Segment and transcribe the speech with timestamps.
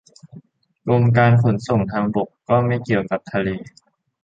[0.85, 3.49] กรมการขนส่งทางบกก็ไม่เกี่ยวกับทะเล